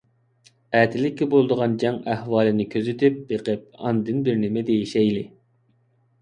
[0.77, 5.23] ئەتىلىككە بولىدىغان جەڭ ئەھۋالىنى كۆزىتىپ بېقىپ ئاندىن بىرنېمە دېيىشەيلى.